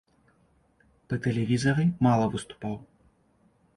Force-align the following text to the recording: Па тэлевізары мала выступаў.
Па 1.11 1.15
тэлевізары 1.27 1.85
мала 2.07 2.25
выступаў. 2.37 2.73